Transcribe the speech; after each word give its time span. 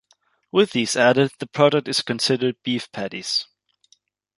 With 0.51 0.71
these 0.71 0.95
added, 0.95 1.31
the 1.37 1.45
product 1.45 1.87
is 1.87 2.01
considered 2.01 2.55
"beef 2.63 2.91
patties". 2.91 3.45